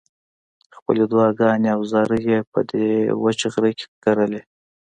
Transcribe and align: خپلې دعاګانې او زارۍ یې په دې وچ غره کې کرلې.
خپلې 0.77 1.03
دعاګانې 1.11 1.69
او 1.75 1.81
زارۍ 1.91 2.21
یې 2.31 2.39
په 2.51 2.59
دې 2.71 2.85
وچ 3.23 3.39
غره 3.53 3.71
کې 3.77 3.85
کرلې. 4.03 4.41